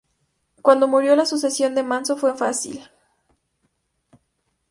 [0.63, 2.81] Cuando murió, la sucesión de Manso fue fácil.